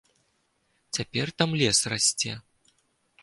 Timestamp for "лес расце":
1.63-2.33